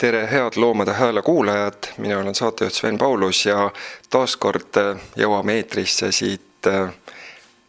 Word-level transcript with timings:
tere, 0.00 0.28
head 0.32 0.52
Loomade 0.56 0.92
Hääle 0.92 1.22
kuulajad, 1.22 1.74
mina 1.96 2.18
olen 2.18 2.34
saatejuht 2.34 2.74
Sven 2.74 2.98
Paulus 2.98 3.46
ja 3.46 3.70
taas 4.10 4.36
kord 4.36 4.76
äh, 4.76 4.96
jõuame 5.16 5.58
eetrisse 5.60 6.08
siit 6.12 6.66
äh, 6.66 6.88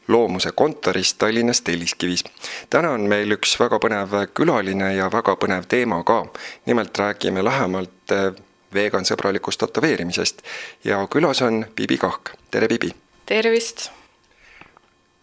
loomuse 0.08 0.52
kontorist 0.56 1.18
Tallinnas 1.20 1.62
Telliskivis. 1.62 2.24
täna 2.70 2.94
on 2.96 3.04
meil 3.12 3.36
üks 3.36 3.58
väga 3.60 3.82
põnev 3.84 4.16
külaline 4.34 4.94
ja 4.96 5.10
väga 5.12 5.36
põnev 5.44 5.68
teema 5.68 6.04
ka. 6.04 6.26
nimelt 6.66 6.98
räägime 6.98 7.44
lähemalt 7.44 8.16
äh, 8.16 8.32
vegansõbralikust 8.74 9.60
tätoveerimisest 9.60 10.42
ja 10.84 11.04
külas 11.12 11.42
on 11.42 11.66
Bibi 11.76 11.98
Kahk, 11.98 12.32
tere 12.52 12.68
Bibi! 12.68 12.96
tervist! 13.26 13.90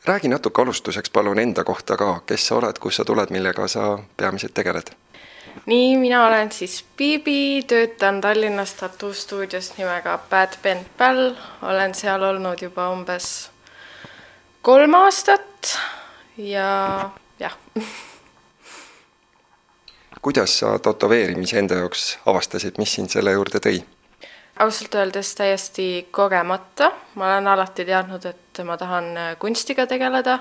räägi 0.05 0.29
natuke 0.29 0.63
alustuseks 0.63 1.11
palun 1.11 1.39
enda 1.39 1.65
kohta 1.65 1.97
ka, 1.97 2.21
kes 2.27 2.47
sa 2.47 2.61
oled, 2.61 2.79
kust 2.79 3.01
sa 3.01 3.05
tuled, 3.05 3.31
millega 3.31 3.69
sa 3.69 3.99
peamiselt 4.17 4.55
tegeled? 4.55 4.93
Nii, 5.67 5.97
mina 5.97 6.27
olen 6.27 6.53
siis 6.53 6.85
Bibi, 6.97 7.63
töötan 7.67 8.21
Tallinnas 8.21 8.75
tattoo 8.75 9.13
stuudios 9.13 9.73
nimega 9.79 10.19
Bad 10.31 10.59
Pen 10.63 10.87
Pal, 10.99 11.35
olen 11.63 11.95
seal 11.95 12.23
olnud 12.23 12.63
juba 12.63 12.91
umbes 12.93 13.51
kolm 14.63 14.95
aastat 14.95 15.79
ja 16.37 17.11
jah. 17.41 17.57
kuidas 20.23 20.59
sa 20.59 20.79
tätoveerimise 20.79 21.59
enda 21.59 21.75
jaoks 21.75 22.19
avastasid, 22.27 22.75
mis 22.79 22.95
sind 22.95 23.09
selle 23.15 23.33
juurde 23.33 23.63
tõi? 23.63 23.83
ausalt 24.59 24.95
öeldes 24.95 25.35
täiesti 25.39 26.09
kogemata, 26.11 26.91
ma 27.15 27.29
olen 27.29 27.47
alati 27.47 27.85
teadnud, 27.87 28.25
et 28.27 28.61
ma 28.67 28.77
tahan 28.77 29.05
kunstiga 29.39 29.87
tegeleda, 29.87 30.39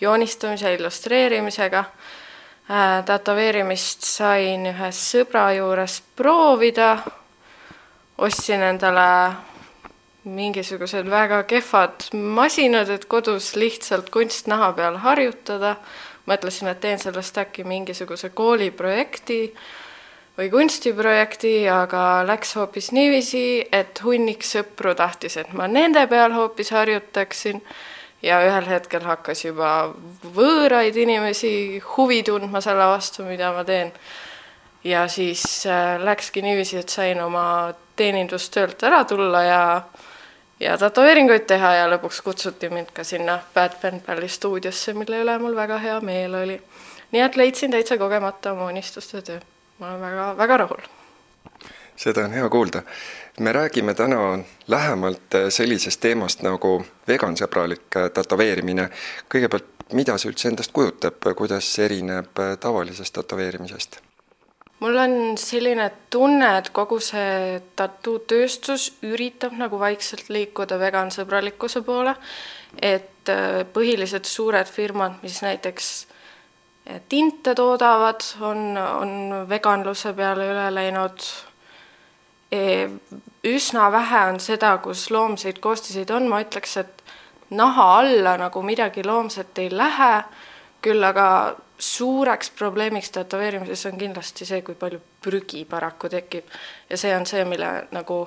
joonistamise, 0.00 0.74
illustreerimisega 0.74 1.84
tätoveerimist 3.04 4.06
sain 4.08 4.66
ühe 4.66 4.90
sõbra 4.92 5.50
juures 5.56 6.00
proovida. 6.16 6.98
ostsin 8.18 8.62
endale 8.62 9.34
mingisugused 10.24 11.10
väga 11.10 11.42
kehvad 11.42 12.08
masinad, 12.12 12.88
et 12.88 13.04
kodus 13.04 13.56
lihtsalt 13.56 14.10
kunstnaha 14.10 14.72
peal 14.72 14.96
harjutada. 14.96 15.76
mõtlesin, 16.26 16.68
et 16.68 16.80
teen 16.80 16.98
sellest 16.98 17.38
äkki 17.38 17.64
mingisuguse 17.64 18.30
kooliprojekti 18.30 19.54
või 20.38 20.50
kunstiprojekti, 20.50 21.68
aga 21.68 22.24
läks 22.26 22.54
hoopis 22.56 22.92
niiviisi, 22.92 23.66
et 23.72 24.00
hunnik 24.02 24.42
sõpru 24.42 24.94
tahtis, 24.94 25.36
et 25.36 25.52
ma 25.52 25.66
nende 25.68 26.06
peal 26.06 26.32
hoopis 26.32 26.70
harjutaksin 26.70 27.60
ja 28.24 28.40
ühel 28.46 28.68
hetkel 28.68 29.04
hakkas 29.04 29.44
juba 29.44 29.70
võõraid 30.34 30.96
inimesi 30.96 31.80
huvi 31.94 32.22
tundma 32.26 32.62
selle 32.64 32.86
vastu, 32.88 33.24
mida 33.28 33.52
ma 33.52 33.64
teen. 33.68 33.92
ja 34.84 35.06
siis 35.08 35.66
äh, 35.66 36.00
läkski 36.00 36.42
niiviisi, 36.42 36.78
et 36.80 36.88
sain 36.88 37.20
oma 37.22 37.74
teenindustöölt 37.96 38.82
ära 38.82 39.04
tulla 39.04 39.42
ja 39.42 39.62
ja 40.60 40.76
tätoveeringuid 40.78 41.46
teha 41.50 41.72
ja 41.74 41.86
lõpuks 41.90 42.22
kutsuti 42.24 42.70
mind 42.70 42.92
ka 42.94 43.04
sinna 43.04 43.38
Bad 43.54 43.80
Pen 43.80 44.00
Pali 44.00 44.28
stuudiosse, 44.28 44.94
mille 44.94 45.20
üle 45.24 45.38
mul 45.38 45.56
väga 45.56 45.78
hea 45.78 46.00
meel 46.00 46.34
oli. 46.34 46.60
nii 47.12 47.22
et 47.22 47.36
leidsin 47.36 47.70
täitsa 47.70 47.98
kogemata 47.98 48.52
oma 48.52 48.70
unistuste 48.72 49.22
töö. 49.22 49.40
ma 49.78 49.90
olen 49.90 50.00
väga, 50.00 50.36
väga 50.36 50.56
rahul. 50.56 50.86
seda 51.96 52.24
on 52.24 52.32
hea 52.32 52.48
kuulda 52.48 52.82
me 53.40 53.52
räägime 53.52 53.94
täna 53.94 54.38
lähemalt 54.66 55.34
äh, 55.34 55.48
sellisest 55.48 56.00
teemast 56.00 56.42
nagu 56.42 56.84
vegansõbralik 57.08 57.96
äh, 57.96 58.10
tätoveerimine. 58.10 58.88
kõigepealt, 59.34 59.66
mida 59.92 60.18
see 60.18 60.30
üldse 60.30 60.48
endast 60.48 60.72
kujutab, 60.72 61.18
kuidas 61.36 61.68
see 61.74 61.88
erineb 61.88 62.38
äh, 62.38 62.56
tavalisest 62.60 63.14
tätoveerimisest? 63.14 64.00
mul 64.80 64.96
on 65.00 65.14
selline 65.40 65.90
tunne, 66.10 66.58
et 66.58 66.68
kogu 66.70 66.98
see 67.00 67.62
tattoo-tööstus 67.76 68.90
üritab 69.02 69.54
nagu 69.56 69.78
vaikselt 69.80 70.28
liikuda 70.28 70.78
vegansõbralikkuse 70.78 71.80
poole, 71.82 72.14
et 72.82 73.30
põhilised 73.72 74.28
suured 74.28 74.68
firmad, 74.68 75.22
mis 75.22 75.38
näiteks 75.42 75.88
tinte 77.08 77.54
toodavad, 77.54 78.26
on, 78.44 78.76
on 78.76 79.14
veganluse 79.48 80.12
peale 80.12 80.50
üle 80.52 80.66
läinud 80.74 81.24
üsna 83.44 83.90
vähe 83.92 84.24
on 84.30 84.40
seda, 84.40 84.76
kus 84.78 85.10
loomseid 85.10 85.58
koostiseid 85.62 86.10
on, 86.10 86.28
ma 86.28 86.40
ütleks, 86.44 86.76
et 86.80 87.04
naha 87.50 87.88
alla 87.98 88.36
nagu 88.40 88.62
midagi 88.62 89.04
loomset 89.04 89.58
ei 89.58 89.70
lähe, 89.72 90.12
küll 90.84 91.04
aga 91.04 91.56
suureks 91.78 92.50
probleemiks 92.50 93.10
tätoveerimises 93.10 93.86
on 93.86 93.98
kindlasti 93.98 94.46
see, 94.46 94.62
kui 94.62 94.74
palju 94.78 95.00
prügi 95.22 95.64
paraku 95.64 96.08
tekib. 96.08 96.44
ja 96.90 96.96
see 96.96 97.16
on 97.16 97.26
see, 97.26 97.44
mille 97.44 97.70
nagu 97.92 98.18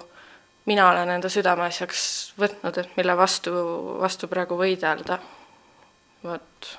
mina 0.66 0.90
olen 0.92 1.10
enda 1.10 1.30
südameasjaks 1.30 2.04
võtnud, 2.40 2.82
et 2.82 2.98
mille 2.98 3.18
vastu, 3.18 3.54
vastu 4.02 4.28
praegu 4.28 4.58
võidelda. 4.60 5.20
vot. 6.24 6.78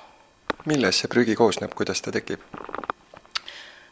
millest 0.65 1.03
see 1.03 1.11
prügi 1.11 1.35
koosneb, 1.35 1.73
kuidas 1.75 2.01
ta 2.01 2.11
tekib? 2.11 2.45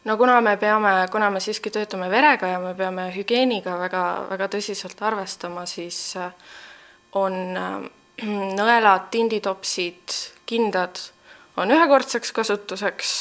No 0.08 0.16
kuna 0.16 0.40
me 0.40 0.56
peame, 0.56 1.08
kuna 1.12 1.30
me 1.30 1.40
siiski 1.40 1.70
töötame 1.70 2.08
verega 2.10 2.48
ja 2.48 2.60
me 2.62 2.72
peame 2.74 3.10
hügieeniga 3.12 3.74
väga, 3.76 4.04
väga 4.30 4.48
tõsiselt 4.54 5.02
arvestama, 5.04 5.66
siis 5.68 5.98
äh, 6.16 6.30
on 7.20 7.36
äh, 7.56 7.74
nõelad, 8.60 9.10
tinditopsid, 9.12 10.16
kindad 10.48 11.02
on 11.60 11.74
ühekordseks 11.74 12.32
kasutuseks 12.32 13.12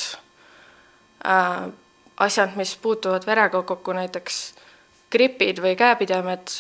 äh,. 1.28 1.68
asjad, 2.18 2.56
mis 2.58 2.72
puutuvad 2.82 3.28
verega 3.28 3.60
kokku, 3.62 3.94
näiteks 3.94 4.38
gripid 5.12 5.60
või 5.62 5.76
käepidemed, 5.78 6.56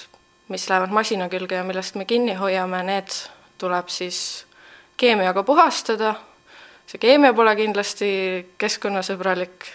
mis 0.53 0.67
lähevad 0.69 0.91
masina 0.93 1.25
külge 1.31 1.57
ja 1.57 1.63
millest 1.65 1.95
me 1.95 2.05
kinni 2.05 2.35
hoiame, 2.37 2.83
need 2.85 3.15
tuleb 3.57 3.89
siis 3.89 4.45
keemiaga 4.97 5.43
puhastada. 5.43 6.15
see 6.87 6.99
keemia 6.99 7.33
pole 7.33 7.55
kindlasti 7.55 8.09
keskkonnasõbralik 8.57 9.65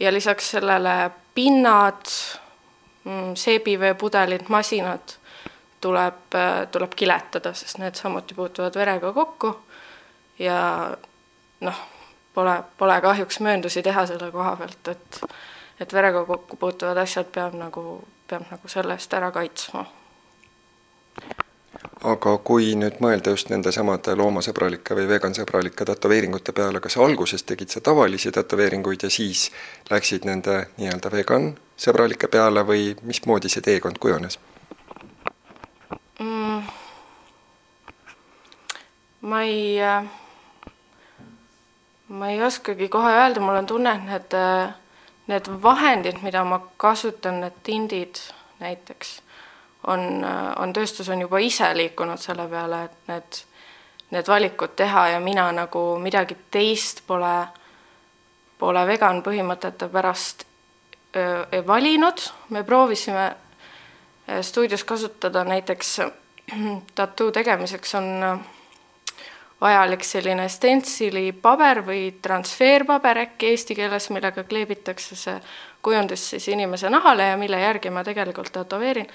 ja 0.00 0.12
lisaks 0.12 0.50
sellele 0.50 1.10
pinnad, 1.34 2.06
mm, 3.04 3.34
seebiveepudelid, 3.34 4.48
masinad 4.48 5.16
tuleb, 5.80 6.36
tuleb 6.72 6.96
kiletada, 6.96 7.54
sest 7.54 7.78
need 7.78 7.94
samuti 7.94 8.34
puutuvad 8.34 8.74
verega 8.74 9.12
kokku. 9.12 9.54
Ja 10.38 10.96
noh, 11.60 11.80
pole, 12.34 12.62
pole 12.78 13.00
kahjuks 13.00 13.40
mööndusi 13.40 13.82
teha 13.82 14.06
selle 14.06 14.30
koha 14.30 14.56
pealt, 14.56 14.88
et 14.88 15.22
et 15.80 15.92
verega 15.92 16.24
kokku 16.28 16.56
puutuvad 16.56 16.96
asjad 17.00 17.30
peab 17.32 17.54
nagu, 17.56 18.04
peab 18.28 18.44
nagu 18.50 18.68
selle 18.68 18.92
eest 18.92 19.14
ära 19.16 19.30
kaitsma 19.32 19.86
aga 22.04 22.32
kui 22.44 22.72
nüüd 22.78 22.98
mõelda 23.04 23.34
just 23.34 23.50
nendesamade 23.52 24.14
loomasõbralike 24.18 24.96
või 24.96 25.06
vegansõbralike 25.10 25.86
tätoveeringute 25.86 26.52
peale, 26.56 26.80
kas 26.80 26.96
alguses 26.98 27.44
tegid 27.46 27.70
sa 27.70 27.80
tavalisi 27.84 28.32
tätoveeringuid 28.34 29.06
ja 29.06 29.10
siis 29.10 29.48
läksid 29.90 30.26
nende 30.28 30.56
nii-öelda 30.80 31.12
vegansõbralike 31.14 32.28
peale 32.32 32.64
või 32.66 32.94
mismoodi 33.02 33.52
see 33.52 33.62
teekond 33.64 34.00
kujunes 34.02 34.38
mm,? 36.18 36.62
ma 39.30 39.42
ei, 39.46 39.78
ma 42.08 42.34
ei 42.34 42.42
oskagi 42.42 42.88
kohe 42.88 43.14
öelda, 43.14 43.40
mul 43.44 43.62
on 43.62 43.70
tunne, 43.70 43.94
et 43.94 44.10
need, 44.10 44.38
need 45.30 45.50
vahendid, 45.62 46.22
mida 46.24 46.42
ma 46.44 46.62
kasutan, 46.80 47.44
need 47.44 47.60
tindid 47.62 48.24
näiteks 48.60 49.20
on, 49.86 50.24
on 50.58 50.72
tööstus 50.72 51.08
on 51.08 51.20
juba 51.20 51.40
ise 51.40 51.70
liikunud 51.74 52.20
selle 52.20 52.46
peale, 52.48 52.84
et 52.84 53.08
need, 53.08 53.40
need 54.10 54.28
valikud 54.28 54.74
teha 54.76 55.08
ja 55.14 55.20
mina 55.20 55.48
nagu 55.52 55.84
midagi 56.02 56.36
teist 56.50 57.02
pole, 57.06 57.34
pole 58.58 58.86
vegan 58.86 59.22
põhimõtete 59.24 59.88
pärast 59.88 60.44
öö, 61.16 61.62
valinud. 61.66 62.20
me 62.48 62.64
proovisime 62.64 63.30
stuudios 64.42 64.84
kasutada 64.84 65.44
näiteks 65.44 66.00
tattoo 66.94 67.30
tegemiseks 67.30 67.94
on 67.94 68.40
vajalik 69.60 70.04
selline 70.04 70.48
stentsilipaber 70.48 71.82
või 71.86 72.04
transferpaber 72.22 73.24
äkki 73.26 73.52
eesti 73.52 73.76
keeles, 73.76 74.08
millega 74.10 74.44
kleebitakse 74.48 75.16
see 75.16 75.36
kujundus 75.82 76.30
siis 76.30 76.48
inimese 76.48 76.90
nahale 76.90 77.28
ja 77.32 77.36
mille 77.36 77.60
järgi 77.60 77.90
ma 77.90 78.04
tegelikult 78.04 78.52
tätoveerin 78.52 79.08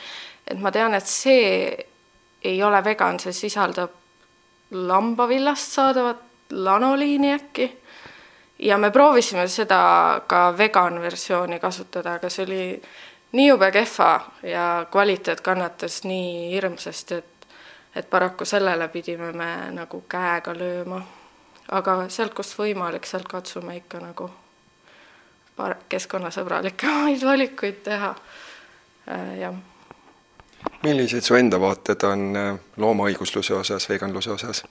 et 0.48 0.60
ma 0.62 0.72
tean, 0.72 0.94
et 0.94 1.08
see 1.08 1.86
ei 2.46 2.62
ole 2.64 2.82
vegan, 2.86 3.20
see 3.20 3.34
sisaldab 3.34 3.94
lambavillast 4.72 5.78
saadavat 5.80 6.22
lanoliini 6.52 7.34
äkki. 7.34 7.72
ja 8.60 8.78
me 8.78 8.92
proovisime 8.92 9.48
seda 9.48 10.22
ka 10.28 10.58
vegan 10.58 11.02
versiooni 11.02 11.60
kasutada, 11.60 12.14
aga 12.14 12.30
see 12.30 12.46
oli 12.46 12.82
nii 13.36 13.48
jube 13.48 13.72
kehva 13.72 14.12
ja 14.44 14.86
kvaliteet 14.92 15.42
kannatas 15.42 16.04
nii 16.04 16.52
hirmsasti, 16.52 17.16
et 17.16 17.32
et 17.96 18.10
paraku 18.10 18.46
sellele 18.46 18.88
pidime 18.88 19.32
me 19.32 19.72
nagu 19.72 20.04
käega 20.10 20.54
lööma. 20.54 21.02
aga 21.72 22.10
sealt, 22.10 22.34
kust 22.34 22.58
võimalik, 22.60 23.06
sealt 23.06 23.28
katsume 23.28 23.76
ikka 23.76 24.00
nagu 24.00 24.30
keskkonnasõbralikumaid 25.90 27.24
valikuid 27.32 27.82
teha, 27.84 28.16
jah. 29.40 29.56
millised 30.84 31.24
su 31.24 31.36
enda 31.36 31.60
vaated 31.62 32.04
on 32.08 32.28
loomaõigusluse 32.78 33.54
osas, 33.54 33.90
veganluse 33.90 34.32
osas? 34.32 34.66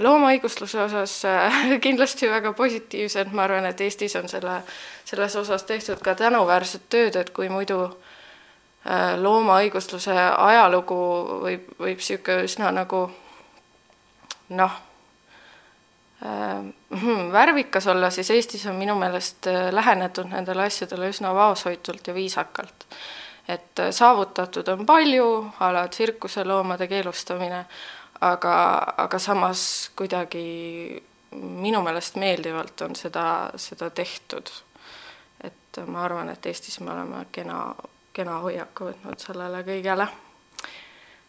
loomaõigusluse 0.00 0.82
osas 0.82 1.22
kindlasti 1.84 2.28
väga 2.28 2.52
positiivsed, 2.52 3.32
ma 3.32 3.46
arvan, 3.46 3.66
et 3.66 3.80
Eestis 3.80 4.16
on 4.20 4.28
selle, 4.28 4.60
selles 5.08 5.36
osas 5.36 5.64
tehtud 5.64 6.02
ka 6.04 6.14
tänuväärset 6.14 6.84
tööd, 6.92 7.16
et 7.16 7.30
kui 7.30 7.48
muidu 7.48 7.80
loomaõigusluse 9.20 10.14
ajalugu 10.36 11.00
võib, 11.42 11.72
võib 11.80 11.98
niisugune 11.98 12.44
üsna 12.46 12.70
nagu 12.72 13.08
noh, 14.48 14.76
värvikas 17.32 17.86
olla, 17.86 18.10
siis 18.10 18.30
Eestis 18.30 18.66
on 18.66 18.74
minu 18.74 18.94
meelest 18.98 19.46
lähenetud 19.70 20.26
nendele 20.26 20.64
asjadele 20.66 21.12
üsna 21.12 21.34
vaoshoitult 21.34 22.06
ja 22.06 22.14
viisakalt. 22.14 22.86
et 23.48 23.80
saavutatud 23.90 24.68
on 24.68 24.86
palju, 24.86 25.46
a 25.60 25.72
la 25.72 25.88
tsirkuseloomade 25.88 26.88
keelustamine, 26.88 27.64
aga, 28.20 28.54
aga 28.96 29.18
samas 29.18 29.90
kuidagi 29.96 31.02
minu 31.36 31.82
meelest 31.82 32.16
meeldivalt 32.16 32.80
on 32.80 32.96
seda, 32.96 33.50
seda 33.56 33.90
tehtud. 33.90 34.50
et 35.44 35.80
ma 35.86 36.04
arvan, 36.04 36.28
et 36.28 36.46
Eestis 36.46 36.80
me 36.80 36.90
oleme 36.90 37.26
kena, 37.32 37.74
kena 38.12 38.38
hoiaku 38.42 38.90
võtnud 38.90 39.22
sellele 39.22 39.62
kõigele. 39.62 40.08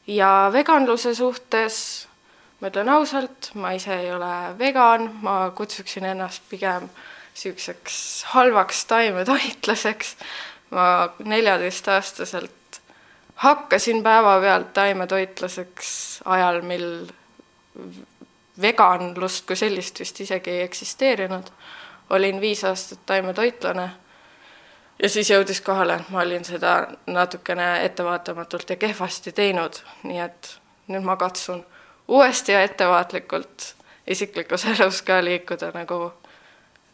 ja 0.08 0.50
veganluse 0.54 1.16
suhtes 1.16 2.09
ma 2.60 2.68
ütlen 2.68 2.90
ausalt, 2.92 3.52
ma 3.54 3.72
ise 3.72 3.96
ei 3.96 4.12
ole 4.12 4.34
vegan, 4.60 5.10
ma 5.22 5.52
kutsuksin 5.56 6.06
ennast 6.06 6.44
pigem 6.50 6.90
niisuguseks 7.34 8.24
halvaks 8.34 8.86
taimetoitlaseks. 8.86 10.16
ma 10.70 11.10
neljateistaastaselt 11.24 12.82
hakkasin 13.36 14.04
päevapealt 14.04 14.74
taimetoitlaseks 14.74 16.22
ajal, 16.26 16.62
mil 16.62 17.08
veganlust 18.62 19.46
kui 19.48 19.56
sellist 19.56 20.00
vist 20.00 20.20
isegi 20.20 20.50
ei 20.50 20.62
eksisteerinud. 20.62 21.48
olin 22.10 22.42
viis 22.42 22.64
aastat 22.64 23.00
taimetoitlane 23.06 23.90
ja 25.04 25.10
siis 25.10 25.30
jõudis 25.30 25.62
kohale, 25.62 25.96
et 25.96 26.10
ma 26.10 26.22
olin 26.22 26.46
seda 26.46 26.88
natukene 27.08 27.86
ettevaatamatult 27.86 28.70
ja 28.70 28.76
kehvasti 28.76 29.32
teinud, 29.32 29.80
nii 30.04 30.20
et 30.20 30.56
nüüd 30.88 31.06
ma 31.06 31.16
katsun 31.16 31.64
uuesti 32.10 32.52
ja 32.52 32.62
ettevaatlikult 32.66 33.76
isiklikus 34.08 34.66
elus 34.72 35.02
ka 35.06 35.22
liikuda 35.24 35.72
nagu 35.74 36.12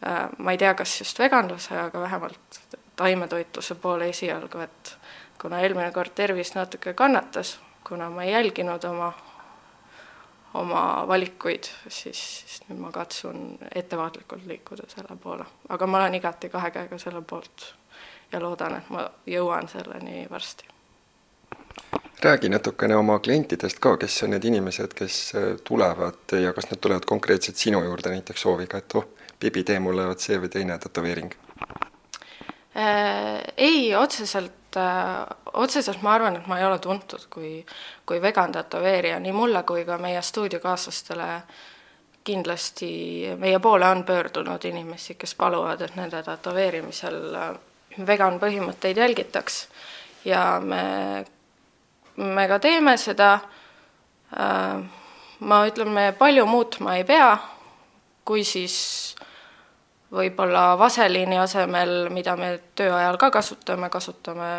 äh, 0.06 0.28
ma 0.38 0.52
ei 0.52 0.58
tea, 0.58 0.74
kas 0.74 1.00
just 1.00 1.18
veganluse, 1.18 1.78
aga 1.78 2.00
vähemalt 2.00 2.60
taimetoitluse 2.96 3.74
poole 3.74 4.08
esialgu, 4.08 4.58
et 4.58 4.98
kuna 5.40 5.60
eelmine 5.60 5.90
kord 5.92 6.14
tervis 6.14 6.54
natuke 6.54 6.94
kannatas, 6.94 7.58
kuna 7.88 8.10
ma 8.10 8.24
ei 8.24 8.32
jälginud 8.32 8.84
oma, 8.84 9.12
oma 10.54 11.04
valikuid, 11.08 11.68
siis, 11.88 12.22
siis 12.40 12.62
nüüd 12.68 12.80
ma 12.80 12.92
katsun 12.92 13.58
ettevaatlikult 13.74 14.46
liikuda 14.46 14.88
selle 14.88 15.16
poole. 15.22 15.44
aga 15.68 15.86
ma 15.86 15.98
olen 15.98 16.14
igati 16.14 16.48
kahe 16.48 16.70
käega 16.70 16.98
selle 16.98 17.22
poolt 17.22 17.74
ja 18.32 18.40
loodan, 18.40 18.76
et 18.76 18.88
ma 18.90 19.10
jõuan 19.26 19.68
selleni 19.68 20.26
varsti. 20.30 20.75
Räägi 22.22 22.48
natukene 22.48 22.96
oma 22.96 23.18
klientidest 23.18 23.78
ka, 23.78 23.96
kes 23.96 24.22
on 24.22 24.34
need 24.34 24.44
inimesed, 24.44 24.94
kes 24.96 25.18
äh, 25.34 25.48
tulevad 25.64 26.36
ja 26.42 26.52
kas 26.52 26.70
nad 26.70 26.80
tulevad 26.80 27.04
konkreetselt 27.06 27.56
sinu 27.56 27.82
juurde 27.84 28.10
näiteks 28.10 28.42
sooviga, 28.42 28.78
et 28.78 28.94
oh, 28.94 29.08
Bibi, 29.40 29.64
tee 29.64 29.78
mulle 29.80 30.06
vot 30.08 30.20
see 30.20 30.38
või 30.40 30.48
teine 30.52 30.78
tätoveering 30.78 31.34
äh,? 32.76 33.42
Ei, 33.56 33.94
otseselt 33.96 34.76
äh, 34.80 35.26
otseselt 35.52 36.02
ma 36.02 36.14
arvan, 36.14 36.36
et 36.36 36.46
ma 36.46 36.58
ei 36.58 36.66
ole 36.66 36.78
tuntud 36.78 37.28
kui, 37.30 37.60
kui 38.06 38.20
vegan 38.22 38.52
tätoveerija, 38.52 39.20
nii 39.20 39.32
mulle 39.32 39.62
kui 39.68 39.84
ka 39.84 39.98
meie 39.98 40.22
stuudiokaaslastele 40.22 41.30
kindlasti 42.26 42.90
meie 43.38 43.58
poole 43.62 43.86
on 43.86 44.02
pöördunud 44.04 44.64
inimesi, 44.64 45.14
kes 45.14 45.34
paluvad, 45.38 45.80
et 45.80 45.94
nende 45.96 46.22
tätoveerimisel 46.26 47.20
vegan 48.06 48.40
põhimõtteid 48.42 48.98
jälgitaks 48.98 49.60
ja 50.26 50.42
me, 50.60 50.82
me 52.16 52.48
ka 52.48 52.58
teeme 52.58 52.96
seda 52.96 53.38
äh,. 54.36 54.82
ma 55.40 55.66
ütlen, 55.68 55.88
me 55.92 56.12
palju 56.18 56.46
muutma 56.46 56.96
ei 56.96 57.04
pea, 57.04 57.36
kui 58.24 58.44
siis 58.44 58.76
võib-olla 60.12 60.78
vaseliini 60.78 61.38
asemel, 61.38 62.08
mida 62.14 62.36
me 62.36 62.54
töö 62.74 62.94
ajal 62.96 63.18
ka 63.20 63.30
kasutame, 63.30 63.90
kasutame 63.92 64.50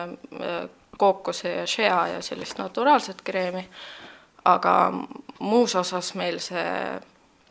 äh, 0.42 0.60
kookose 0.98 1.56
ja 1.56 1.68
shea 1.68 2.08
ja 2.08 2.22
sellist 2.22 2.58
naturaalset 2.58 3.22
kreemi, 3.24 3.64
aga 4.46 4.94
muus 5.40 5.76
osas 5.76 6.14
meil 6.16 6.40
see 6.44 6.66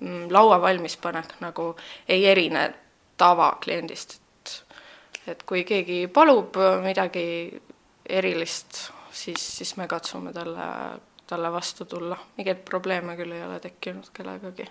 mm, 0.00 0.28
laua 0.30 0.60
valmispanek 0.62 1.36
nagu 1.40 1.74
ei 2.08 2.26
erine 2.26 2.68
tavakliendist, 3.16 4.18
et 4.20 4.62
et 5.26 5.42
kui 5.42 5.64
keegi 5.66 6.06
palub 6.06 6.54
midagi 6.84 7.26
erilist, 8.06 8.90
siis, 9.16 9.44
siis 9.58 9.76
me 9.80 9.88
katsume 9.88 10.32
talle, 10.32 10.66
talle 11.26 11.52
vastu 11.52 11.84
tulla. 11.84 12.18
mingeid 12.36 12.64
probleeme 12.68 13.16
küll 13.16 13.32
ei 13.32 13.44
ole 13.46 13.60
tekkinud 13.60 14.12
kellegagi 14.12 14.68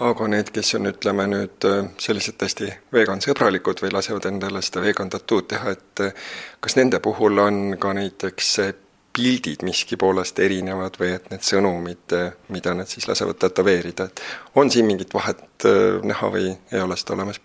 aga 0.00 0.28
need, 0.30 0.50
kes 0.54 0.74
on, 0.78 0.88
ütleme 0.90 1.26
nüüd 1.30 1.66
äh, 1.68 1.78
sellised 2.02 2.38
tõesti 2.40 2.68
vegansõbralikud 2.94 3.82
või 3.84 3.92
lasevad 3.94 4.28
endale 4.30 4.62
seda 4.64 4.82
vegan 4.84 5.10
tattoo'd 5.12 5.48
teha, 5.52 5.74
et 5.76 6.04
äh, 6.04 6.28
kas 6.64 6.76
nende 6.78 7.00
puhul 7.04 7.38
on 7.42 7.60
ka 7.80 7.92
näiteks 7.96 8.50
pildid 9.18 9.64
miski 9.66 9.98
poolest 9.98 10.38
erinevad 10.42 10.98
või 11.00 11.14
et 11.16 11.30
need 11.32 11.46
sõnumid, 11.46 12.04
äh, 12.16 12.32
mida 12.54 12.74
nad 12.78 12.90
siis 12.90 13.08
lasevad 13.10 13.40
tätoveerida, 13.44 14.08
et 14.10 14.22
on 14.58 14.70
siin 14.70 14.86
mingit 14.88 15.14
vahet 15.14 15.66
näha 16.06 16.30
või 16.34 16.52
ei 16.72 16.84
ole 16.84 16.98
seda 16.98 17.16
olemas? 17.18 17.40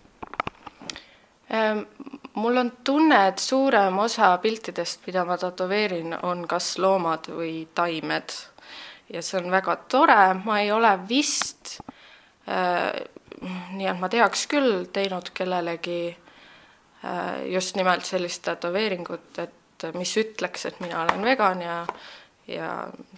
Mul 2.34 2.56
on 2.56 2.72
tunne, 2.84 3.28
et 3.28 3.38
suurem 3.38 3.98
osa 3.98 4.32
piltidest, 4.42 5.04
mida 5.06 5.24
ma 5.24 5.36
tätoveerin, 5.38 6.16
on 6.22 6.48
kas 6.50 6.78
loomad 6.82 7.28
või 7.30 7.68
taimed 7.74 8.34
ja 9.12 9.22
see 9.22 9.38
on 9.38 9.52
väga 9.52 9.76
tore, 9.88 10.34
ma 10.42 10.58
ei 10.60 10.72
ole 10.72 10.96
vist 11.08 11.76
Äh, 12.48 13.04
nii 13.72 13.86
et 13.88 14.00
ma 14.00 14.08
teaks 14.12 14.44
küll 14.52 14.84
teinud 14.92 15.30
kellelegi 15.36 16.12
äh, 16.12 17.46
just 17.48 17.76
nimelt 17.76 18.04
sellist 18.04 18.42
tätoveeringut, 18.44 19.38
et 19.40 19.86
mis 19.96 20.12
ütleks, 20.20 20.66
et 20.68 20.80
mina 20.84 21.02
olen 21.06 21.24
vegan 21.24 21.62
ja 21.64 21.78
ja 22.44 22.68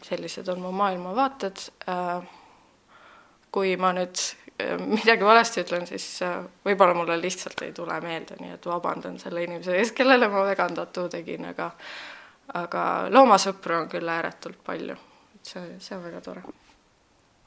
sellised 0.06 0.46
on 0.48 0.60
mu 0.62 0.70
maailmavaated. 0.70 1.64
Äh, 1.90 2.22
kui 3.50 3.74
ma 3.76 3.90
nüüd 3.96 4.20
midagi 4.80 5.24
valesti 5.24 5.60
ütlen, 5.64 5.86
siis 5.86 6.20
võib-olla 6.64 6.94
mulle 6.96 7.18
lihtsalt 7.20 7.62
ei 7.66 7.72
tule 7.76 8.00
meelde, 8.00 8.38
nii 8.40 8.54
et 8.56 8.66
vabandan 8.66 9.18
selle 9.20 9.44
inimese 9.44 9.76
ees, 9.76 9.92
kellele 9.92 10.28
ma 10.32 10.44
vegan 10.46 10.74
tattoo 10.74 11.08
tegin, 11.12 11.44
aga 11.52 11.70
aga 12.54 12.82
loomasõpru 13.10 13.74
on 13.80 13.88
küll 13.90 14.08
ääretult 14.08 14.62
palju, 14.64 14.94
et 15.34 15.50
see, 15.50 15.64
see 15.82 15.96
on 15.96 16.04
väga 16.06 16.22
tore. 16.24 16.44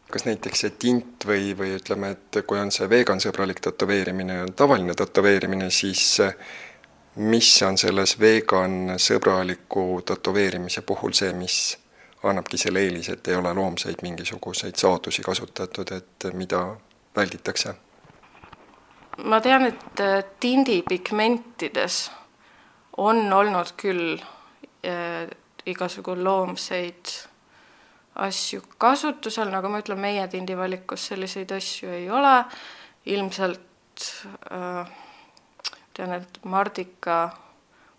Kas 0.09 0.25
näiteks 0.25 0.63
see 0.65 0.73
tint 0.81 1.25
või, 1.29 1.51
või 1.57 1.75
ütleme, 1.77 2.15
et 2.15 2.39
kui 2.49 2.57
on 2.59 2.71
see 2.73 2.89
vegansõbralik 2.89 3.61
tätoveerimine, 3.61 4.39
on 4.41 4.55
tavaline 4.57 4.95
tätoveerimine, 4.97 5.69
siis 5.69 6.17
mis 7.21 7.51
on 7.67 7.77
selles 7.77 8.15
vegansõbraliku 8.19 10.01
tätoveerimise 10.09 10.81
puhul 10.81 11.13
see, 11.13 11.29
mis 11.37 11.77
annabki 12.23 12.57
selle 12.57 12.81
eelise, 12.83 13.15
et 13.15 13.27
ei 13.29 13.37
ole 13.37 13.53
loomseid 13.53 14.01
mingisuguseid 14.01 14.75
saadusi 14.81 15.23
kasutatud, 15.23 15.93
et 15.95 16.29
mida 16.33 16.63
välditakse? 17.19 17.75
ma 19.23 19.41
tean, 19.43 19.65
et 19.67 19.99
äh, 19.99 20.23
tindipigmentides 20.39 22.09
on 22.97 23.33
olnud 23.33 23.73
küll 23.79 24.15
äh, 24.85 25.27
igasugu 25.67 26.15
loomseid 26.23 27.11
asju 28.19 28.61
kasutusel, 28.81 29.51
nagu 29.51 29.71
ma 29.71 29.81
ütlen, 29.83 29.99
meie 30.01 30.25
tindivalikus 30.31 31.09
selliseid 31.11 31.51
asju 31.55 31.91
ei 31.95 32.09
ole, 32.11 32.33
ilmselt 33.11 34.07
äh, 34.51 34.95
tean, 35.93 36.15
et 36.15 36.39
mardika, 36.43 37.19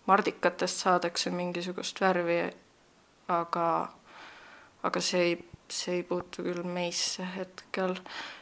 mardikatest 0.09 0.85
saadakse 0.85 1.33
mingisugust 1.33 2.01
värvi, 2.01 2.43
aga, 3.31 3.67
aga 4.83 5.05
see 5.05 5.25
ei 5.29 5.39
see 5.71 5.99
ei 5.99 6.03
puutu 6.03 6.43
küll 6.45 6.63
meisse 6.67 7.25
hetkel. 7.35 7.95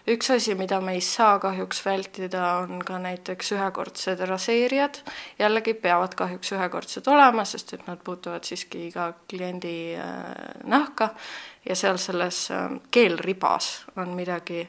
üks 0.10 0.32
asi, 0.34 0.56
mida 0.56 0.80
me 0.82 0.96
ei 0.98 1.02
saa 1.02 1.40
kahjuks 1.40 1.84
vältida, 1.86 2.44
on 2.64 2.84
ka 2.86 3.00
näiteks 3.00 3.52
ühekordsed 3.58 4.26
raseerijad. 4.28 5.02
jällegi 5.40 5.74
peavad 5.74 6.16
kahjuks 6.16 6.52
ühekordsed 6.58 7.08
olema, 7.08 7.46
sest 7.46 7.74
et 7.74 7.88
nad 7.88 8.02
puutuvad 8.04 8.44
siiski 8.44 8.88
iga 8.88 9.14
kliendi 9.30 9.96
äh, 9.96 10.24
nahka 10.64 11.14
ja 11.66 11.76
seal 11.76 11.98
selles 11.98 12.48
äh, 12.52 12.70
keelribas 12.92 13.86
on 13.96 14.16
midagi 14.18 14.68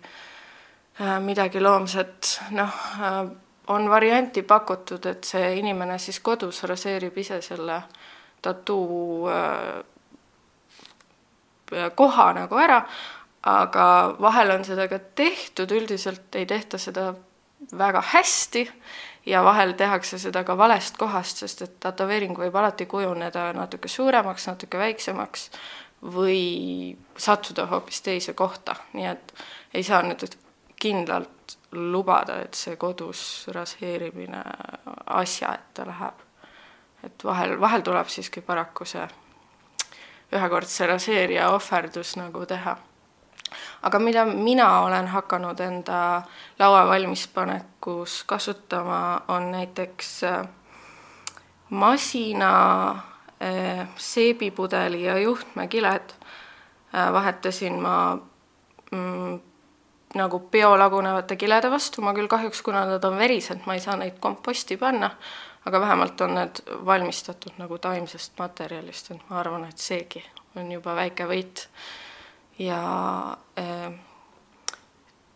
midagi 1.01 1.61
loomset, 1.61 2.41
noh, 2.51 2.75
on 3.73 3.91
varianti 3.91 4.43
pakutud, 4.43 5.07
et 5.07 5.25
see 5.25 5.55
inimene 5.57 5.97
siis 5.99 6.19
kodus 6.21 6.63
raseerib 6.69 7.17
ise 7.23 7.41
selle 7.41 7.79
tattoo 8.43 9.31
koha 11.95 12.33
nagu 12.37 12.59
ära, 12.59 12.83
aga 13.47 13.87
vahel 14.21 14.51
on 14.57 14.65
seda 14.65 14.89
ka 14.89 14.99
tehtud, 14.99 15.73
üldiselt 15.73 16.35
ei 16.37 16.47
tehta 16.47 16.79
seda 16.79 17.13
väga 17.79 18.03
hästi 18.13 18.65
ja 19.27 19.45
vahel 19.45 19.73
tehakse 19.73 20.19
seda 20.19 20.45
ka 20.45 20.57
valest 20.59 20.97
kohast, 20.97 21.43
sest 21.45 21.63
et 21.63 21.81
tätoveering 21.81 22.37
võib 22.39 22.57
alati 22.57 22.87
kujuneda 22.87 23.51
natuke 23.57 23.89
suuremaks, 23.89 24.47
natuke 24.49 24.79
väiksemaks 24.79 25.51
või 26.03 26.97
sattuda 27.21 27.67
hoopis 27.69 28.01
teise 28.03 28.33
kohta, 28.33 28.77
nii 28.93 29.07
et 29.07 29.35
ei 29.75 29.85
saa 29.85 30.03
nüüd 30.03 30.37
kindlalt 30.81 31.57
lubada, 31.73 32.41
et 32.41 32.57
see 32.57 32.77
kodus 32.81 33.47
raseerimine 33.53 34.41
asja 35.07 35.53
ette 35.55 35.87
läheb. 35.87 36.27
et 37.05 37.25
vahel, 37.25 37.61
vahel 37.61 37.81
tuleb 37.81 38.09
siiski 38.09 38.41
paraku 38.41 38.85
see 38.85 39.07
ühekordse 40.33 40.87
raseerija 40.87 41.51
ohverdus 41.55 42.17
nagu 42.17 42.47
teha. 42.47 42.77
Aga 43.83 43.99
mida 43.99 44.25
mina 44.25 44.69
olen 44.85 45.09
hakanud 45.11 45.61
enda 45.61 46.23
laua 46.59 46.87
valmispanekus 46.89 48.23
kasutama, 48.27 49.23
on 49.29 49.51
näiteks 49.53 50.25
äh, 50.25 50.49
masina 51.71 52.91
äh, 52.91 53.89
seebipudeli 53.97 55.03
ja 55.05 55.19
juhtmekiled. 55.19 56.13
Äh, 56.95 57.13
vahetasin 57.13 57.81
ma 57.83 58.19
mm, 58.91 59.41
nagu 60.15 60.41
biolagunevate 60.41 61.37
kilede 61.37 61.71
vastu, 61.71 62.03
ma 62.03 62.15
küll 62.15 62.29
kahjuks, 62.29 62.63
kuna 62.63 62.85
nad 62.87 63.05
on 63.05 63.19
verised, 63.19 63.63
ma 63.67 63.75
ei 63.75 63.83
saa 63.83 63.97
neid 63.97 64.19
komposti 64.21 64.77
panna, 64.77 65.11
aga 65.67 65.81
vähemalt 65.81 66.21
on 66.21 66.35
need 66.35 66.63
valmistatud 66.87 67.59
nagu 67.59 67.79
taimsest 67.79 68.39
materjalist, 68.39 69.11
et 69.11 69.31
ma 69.31 69.41
arvan, 69.41 69.65
et 69.69 69.79
seegi 69.79 70.23
on 70.57 70.73
juba 70.73 70.95
väike 70.97 71.27
võit. 71.29 71.67
Ja 72.59 72.81
äh, 73.59 73.93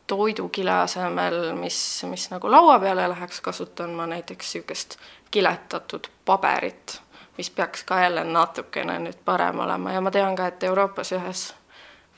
toidukile 0.06 0.72
asemel, 0.84 1.52
mis, 1.56 1.78
mis 2.08 2.28
nagu 2.30 2.50
laua 2.50 2.78
peale 2.80 3.08
läheks, 3.08 3.40
kasutan 3.40 3.90
ma 3.90 4.06
näiteks 4.06 4.54
niisugust 4.54 4.96
kiletatud 5.30 6.08
paberit, 6.24 7.00
mis 7.38 7.50
peaks 7.50 7.84
ka 7.84 8.00
jälle 8.00 8.24
natukene 8.24 8.98
nüüd 8.98 9.20
parem 9.24 9.58
olema. 9.58 9.92
Ja 9.92 10.00
ma 10.00 10.10
tean 10.10 10.36
ka, 10.36 10.46
et 10.46 10.62
Euroopas 10.62 11.12
ühes 11.12 11.54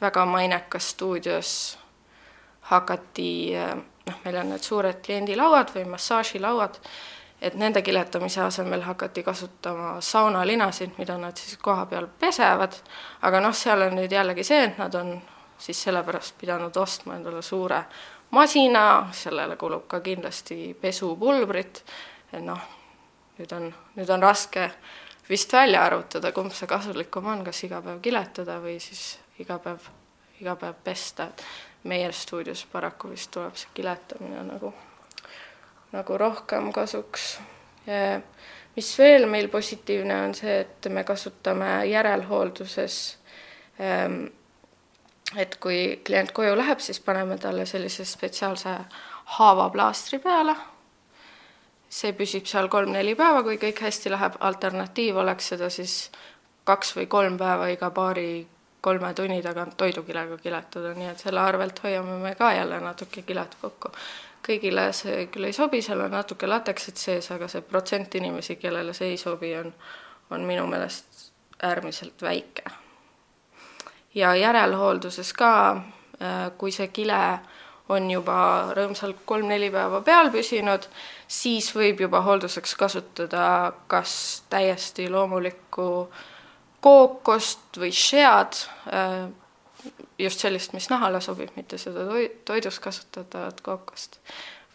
väga 0.01 0.25
mainekas 0.27 0.91
stuudios 0.91 1.79
hakati, 2.61 3.57
äh, 3.57 3.77
noh, 4.07 4.19
meil 4.25 4.41
on 4.43 4.51
need 4.55 4.67
suured 4.67 4.99
kliendilauad 5.07 5.71
või 5.75 5.87
massaažilauad 5.95 6.81
et 7.41 7.55
nende 7.55 7.83
kiletamise 7.83 8.41
asemel 8.41 8.83
hakati 8.83 9.23
kasutama 9.23 10.01
saunalinasid, 10.01 10.91
mida 10.99 11.19
nad 11.19 11.37
siis 11.37 11.59
koha 11.63 11.87
peal 11.87 12.07
pesevad, 12.21 12.77
aga 13.23 13.41
noh, 13.41 13.55
seal 13.55 13.83
on 13.89 13.97
nüüd 13.99 14.13
jällegi 14.13 14.45
see, 14.45 14.63
et 14.65 14.79
nad 14.79 14.95
on 14.95 15.17
siis 15.59 15.83
sellepärast 15.83 16.37
pidanud 16.41 16.77
ostma 16.77 17.17
endale 17.17 17.43
suure 17.43 17.83
masina, 18.31 19.09
sellele 19.13 19.57
kulub 19.57 19.87
ka 19.89 20.01
kindlasti 20.01 20.77
pesupulbrit, 20.81 21.85
et 22.33 22.43
noh, 22.45 22.63
nüüd 23.39 23.53
on, 23.53 23.69
nüüd 23.97 24.11
on 24.11 24.25
raske 24.25 24.71
vist 25.29 25.53
välja 25.53 25.85
arvutada, 25.85 26.33
kumb 26.33 26.55
see 26.55 26.69
kasulikum 26.71 27.27
on, 27.33 27.45
kas 27.45 27.63
iga 27.69 27.83
päev 27.85 28.01
kiletada 28.03 28.59
või 28.63 28.79
siis 28.83 29.19
iga 29.43 29.59
päev, 29.63 29.89
iga 30.41 30.57
päev 30.57 30.83
pesta, 30.85 31.31
meie 31.85 32.11
stuudios 32.13 32.67
paraku 32.73 33.13
vist 33.13 33.31
tuleb 33.35 33.57
see 33.59 33.73
kiletamine 33.75 34.43
nagu 34.49 34.73
nagu 35.93 36.19
rohkem 36.19 36.73
kasuks. 36.73 37.39
mis 38.77 38.99
veel 38.99 39.27
meil 39.27 39.49
positiivne 39.49 40.17
on 40.23 40.35
see, 40.35 40.61
et 40.61 40.89
me 40.93 41.05
kasutame 41.05 41.87
järelhoolduses 41.87 43.19
ähm, 43.81 44.27
et 45.35 45.57
kui 45.61 46.01
klient 46.07 46.33
koju 46.33 46.57
läheb, 46.57 46.81
siis 46.81 47.01
paneme 47.01 47.39
talle 47.39 47.67
sellise 47.67 48.05
spetsiaalse 48.05 48.79
haavaplaastri 49.39 50.19
peale. 50.19 50.57
see 51.97 52.13
püsib 52.13 52.49
seal 52.51 52.67
kolm-neli 52.69 53.15
päeva, 53.17 53.45
kui 53.47 53.57
kõik 53.63 53.79
hästi 53.81 54.11
läheb, 54.11 54.35
alternatiiv 54.41 55.17
oleks 55.23 55.53
seda 55.53 55.71
siis 55.71 56.11
kaks 56.67 56.97
või 56.97 57.07
kolm 57.07 57.37
päeva 57.39 57.69
iga 57.71 57.91
paari 57.95 58.47
kolme 58.81 59.13
tunni 59.15 59.39
tagant 59.43 59.77
toidukilega 59.77 60.37
kiletada, 60.39 60.93
nii 60.95 61.09
et 61.13 61.23
selle 61.23 61.41
arvelt 61.41 61.79
hoiame 61.83 62.19
me 62.23 62.35
ka 62.35 62.53
jälle 62.53 62.81
natuke 62.81 63.23
kilet 63.23 63.55
kokku 63.63 63.93
kõigile 64.47 64.91
see 64.97 65.27
küll 65.33 65.49
ei 65.49 65.57
sobi, 65.57 65.83
seal 65.83 66.05
on 66.05 66.15
natuke 66.15 66.49
lateksit 66.49 67.01
sees, 67.01 67.31
aga 67.35 67.49
see 67.51 67.65
protsent 67.67 68.15
inimesi, 68.15 68.57
kellele 68.61 68.95
see 68.95 69.15
ei 69.15 69.21
sobi, 69.21 69.53
on, 69.59 69.73
on 70.31 70.47
minu 70.47 70.67
meelest 70.71 71.31
äärmiselt 71.63 72.23
väike. 72.23 72.65
ja 74.15 74.35
järelhoolduses 74.35 75.33
ka, 75.33 75.77
äh, 76.23 76.51
kui 76.59 76.73
see 76.73 76.89
kile 76.89 77.39
on 77.89 78.11
juba 78.11 78.73
rõõmsalt 78.75 79.23
kolm-neli 79.29 79.71
päeva 79.71 80.01
peal 80.03 80.31
püsinud, 80.35 80.89
siis 81.29 81.69
võib 81.75 82.01
juba 82.01 82.23
hoolduseks 82.27 82.75
kasutada 82.75 83.73
kas 83.87 84.43
täiesti 84.51 85.09
loomulikku 85.11 86.09
kookost 86.81 87.79
või 87.79 87.93
shead, 87.95 88.59
äh, 88.93 89.27
just 90.19 90.41
sellist, 90.41 90.73
mis 90.77 90.89
nahale 90.91 91.21
sobib, 91.21 91.53
mitte 91.57 91.79
seda 91.79 92.07
toidus 92.45 92.81
kasutatavat 92.81 93.61
kookost. 93.61 94.21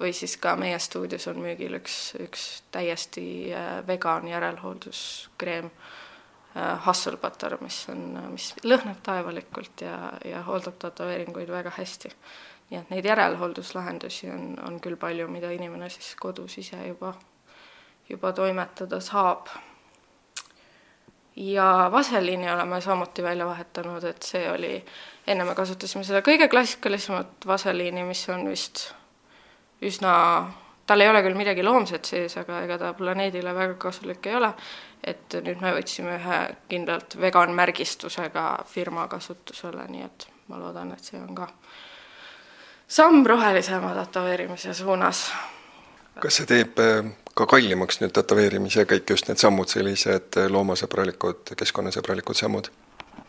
või 0.01 0.13
siis 0.18 0.38
ka 0.41 0.56
meie 0.58 0.80
stuudios 0.82 1.27
on 1.30 1.38
müügil 1.44 1.75
üks, 1.77 2.15
üks 2.18 2.63
täiesti 2.74 3.53
äh, 3.53 3.88
vegan 3.88 4.27
järelhoolduskreem 4.27 5.68
äh,, 5.70 6.88
Hustle 6.88 7.18
Butter, 7.22 7.58
mis 7.62 7.84
on, 7.89 8.18
mis 8.32 8.53
lõhnab 8.63 9.03
taevalikult 9.06 9.82
ja, 9.86 10.13
ja 10.25 10.41
hooldab 10.48 10.80
tätoveeringuid 10.82 11.50
väga 11.53 11.74
hästi. 11.77 12.13
nii 12.72 12.80
et 12.80 12.89
neid 12.89 13.06
järelhoolduslahendusi 13.06 14.32
on, 14.32 14.56
on 14.68 14.80
küll 14.82 14.98
palju, 14.98 15.27
mida 15.27 15.51
inimene 15.51 15.89
siis 15.89 16.15
kodus 16.15 16.58
ise 16.58 16.88
juba, 16.88 17.13
juba 18.10 18.34
toimetada 18.34 19.00
saab 19.00 19.51
ja 21.36 21.90
vaseliini 21.92 22.52
oleme 22.52 22.82
samuti 22.82 23.24
välja 23.24 23.46
vahetanud, 23.46 24.04
et 24.04 24.24
see 24.24 24.52
oli, 24.52 24.74
enne 25.28 25.46
me 25.46 25.56
kasutasime 25.56 26.04
seda 26.04 26.24
kõige 26.26 26.50
klassikalisemat 26.52 27.48
vaseliini, 27.48 28.04
mis 28.04 28.24
on 28.30 28.50
vist 28.50 28.90
üsna, 29.82 30.14
tal 30.88 31.02
ei 31.02 31.10
ole 31.10 31.22
küll 31.24 31.38
midagi 31.38 31.64
loomset 31.64 32.06
sees, 32.06 32.36
aga 32.38 32.62
ega 32.66 32.78
ta 32.82 32.94
planeedile 32.98 33.56
väga 33.56 33.78
kasulik 33.82 34.28
ei 34.28 34.36
ole, 34.36 34.52
et 35.04 35.40
nüüd 35.46 35.64
me 35.64 35.72
võtsime 35.78 36.18
ühe 36.20 36.42
kindlalt 36.70 37.16
vegan 37.22 37.56
märgistusega 37.58 38.46
firma 38.68 39.08
kasutusele, 39.08 39.88
nii 39.88 40.06
et 40.06 40.28
ma 40.52 40.60
loodan, 40.60 40.92
et 40.92 41.04
see 41.04 41.22
on 41.22 41.34
ka 41.36 41.48
samm 42.92 43.26
rohelisema 43.26 43.96
tätoveerimise 43.96 44.74
suunas. 44.74 45.32
kas 46.20 46.42
see 46.42 46.46
teeb 46.46 46.80
ka 47.42 47.50
kallimaks 47.56 48.02
nüüd 48.04 48.14
tätoveerimise 48.16 48.86
kõik 48.90 49.10
just 49.16 49.28
need 49.30 49.42
sammud, 49.42 49.70
sellised 49.72 50.38
loomasõbralikud, 50.54 51.56
keskkonnasõbralikud 51.58 52.38
sammud? 52.38 52.72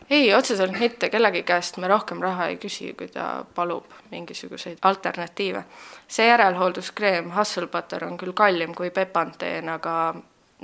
ei, 0.09 0.33
otseselt 0.35 0.79
mitte, 0.79 1.09
kellegi 1.09 1.43
käest 1.43 1.77
me 1.77 1.87
rohkem 1.87 2.21
raha 2.21 2.47
ei 2.51 2.57
küsi, 2.61 2.91
kui 2.97 3.07
ta 3.07 3.45
palub 3.55 3.85
mingisuguseid 4.11 4.77
alternatiive. 4.81 5.63
see 6.07 6.27
järelhoolduskreem 6.27 7.31
Hustle 7.37 7.67
Butter 7.67 8.05
on 8.05 8.17
küll 8.17 8.33
kallim 8.33 8.75
kui 8.75 8.89
Pepanteen, 8.89 9.69
aga 9.69 10.15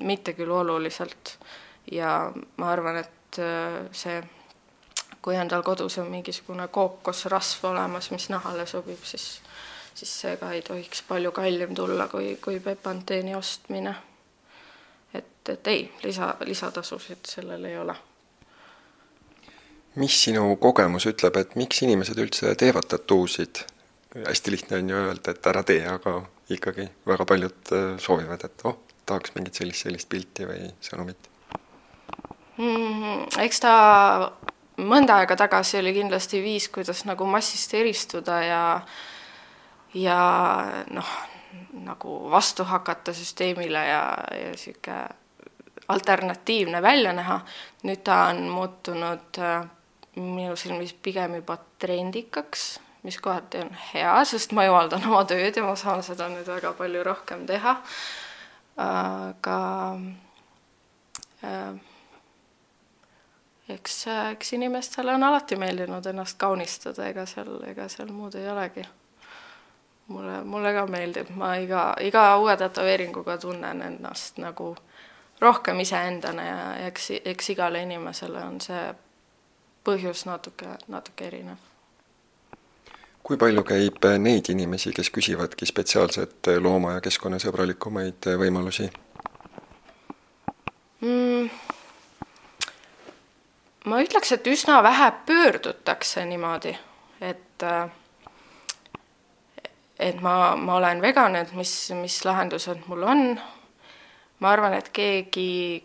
mitte 0.02 0.34
küll 0.34 0.52
oluliselt. 0.52 1.38
ja 1.92 2.32
ma 2.58 2.72
arvan, 2.72 2.98
et 2.98 3.40
äh, 3.40 3.88
see, 3.92 4.22
kui 5.22 5.38
on 5.38 5.48
tal 5.48 5.64
kodus 5.64 5.98
on 5.98 6.12
mingisugune 6.12 6.68
kookosrasv 6.68 7.66
olemas, 7.66 8.12
mis 8.12 8.30
nahale 8.30 8.66
sobib, 8.66 9.04
siis 9.04 9.42
siis 9.96 10.12
see 10.22 10.36
ka 10.38 10.52
ei 10.56 10.62
tohiks 10.66 11.02
palju 11.08 11.32
kallim 11.32 11.74
tulla 11.76 12.08
kui, 12.08 12.38
kui 12.42 12.60
Pepanteeni 12.60 13.36
ostmine. 13.36 13.96
et, 15.14 15.50
et 15.50 15.68
ei, 15.68 15.92
lisa, 16.04 16.36
lisatasusid 16.46 17.26
sellel 17.28 17.66
ei 17.66 17.78
ole. 17.78 17.96
mis 19.96 20.24
sinu 20.24 20.56
kogemus 20.56 21.06
ütleb, 21.10 21.38
et 21.38 21.56
miks 21.56 21.82
inimesed 21.84 22.18
üldse 22.18 22.56
teevad 22.56 22.88
tattuusid? 22.90 23.66
hästi 24.26 24.52
lihtne 24.52 24.78
on 24.78 24.90
ju 24.90 24.96
öelda, 24.96 25.32
et 25.32 25.48
ära 25.48 25.64
tee, 25.64 25.82
aga 25.88 26.22
ikkagi 26.50 26.88
väga 27.08 27.26
paljud 27.30 27.74
äh, 27.78 27.90
soovivad, 28.02 28.46
et 28.46 28.64
oh, 28.66 28.80
tahaks 29.06 29.36
mingit 29.36 29.60
sellist, 29.60 29.86
sellist 29.86 30.10
pilti 30.10 30.48
või 30.50 30.72
sõnumit 30.86 31.30
mm,. 32.58 33.28
eks 33.46 33.62
ta 33.64 33.74
mõnda 34.80 35.20
aega 35.22 35.38
tagasi 35.40 35.80
oli 35.80 35.94
kindlasti 35.96 36.42
viis, 36.44 36.70
kuidas 36.74 37.04
nagu 37.10 37.28
massist 37.30 37.74
eristuda 37.78 38.42
ja 38.46 38.62
ja 39.94 40.20
noh, 40.90 41.16
nagu 41.86 42.20
vastu 42.32 42.64
hakata 42.64 43.14
süsteemile 43.14 43.86
ja, 43.88 44.04
ja 44.32 44.52
niisugune 44.54 45.08
alternatiivne 45.90 46.82
välja 46.82 47.14
näha, 47.14 47.40
nüüd 47.84 48.04
ta 48.06 48.28
on 48.30 48.44
muutunud 48.54 49.40
äh, 49.42 49.66
minu 50.16 50.56
silmis 50.56 50.94
pigem 50.94 51.40
juba 51.40 51.58
trendikaks 51.80 52.80
mis 53.04 53.18
kohati 53.18 53.58
on 53.58 53.70
hea, 53.94 54.26
sest 54.26 54.52
ma 54.52 54.66
jumaldan 54.68 55.06
oma 55.08 55.24
tööd 55.28 55.56
ja 55.56 55.64
ma 55.64 55.76
saan 55.80 56.04
seda 56.04 56.28
nüüd 56.32 56.48
väga 56.48 56.74
palju 56.78 57.04
rohkem 57.04 57.46
teha. 57.48 57.76
aga 58.80 59.60
äh, 61.44 61.80
eks, 63.70 64.06
eks 64.32 64.54
inimestele 64.54 65.14
on 65.16 65.24
alati 65.24 65.56
meeldinud 65.60 66.06
ennast 66.12 66.38
kaunistada, 66.40 67.08
ega 67.08 67.26
seal, 67.30 67.60
ega 67.68 67.88
seal 67.92 68.12
muud 68.12 68.36
ei 68.36 68.50
olegi. 68.52 68.86
Mulle, 70.10 70.44
mulle 70.44 70.74
ka 70.74 70.86
meeldib, 70.90 71.30
ma 71.38 71.54
iga, 71.62 71.94
iga 72.02 72.26
uue 72.38 72.58
tätoveeringuga 72.58 73.38
tunnen 73.38 73.82
ennast 73.82 74.38
nagu 74.42 74.76
rohkem 75.42 75.80
iseendana 75.80 76.46
ja 76.46 76.60
eks, 76.88 77.12
eks 77.26 77.50
igale 77.56 77.84
inimesele 77.86 78.44
on 78.44 78.60
see 78.62 78.84
põhjus 79.88 80.26
natuke, 80.28 80.76
natuke 80.88 81.28
erinev. 81.28 81.66
Kui 83.24 83.38
palju 83.38 83.64
käib 83.68 84.06
neid 84.18 84.50
inimesi, 84.50 84.92
kes 84.96 85.12
küsivadki 85.14 85.68
spetsiaalselt 85.70 86.50
looma- 86.60 86.96
ja 86.98 87.02
keskkonnasõbralikumaid 87.06 88.32
võimalusi? 88.42 88.90
Mm,? 91.02 91.50
ma 93.86 94.02
ütleks, 94.04 94.34
et 94.36 94.48
üsna 94.48 94.82
vähe 94.84 95.12
pöördutakse 95.26 96.26
niimoodi, 96.26 96.74
et 97.22 97.66
et 100.00 100.22
ma, 100.22 100.56
ma 100.56 100.76
olen 100.80 101.02
vegan, 101.02 101.36
et 101.36 101.52
mis, 101.54 101.74
mis 102.00 102.18
lahendused 102.26 102.88
mul 102.88 103.04
on. 103.04 103.40
ma 104.40 104.52
arvan, 104.56 104.74
et 104.74 104.90
keegi 104.96 105.84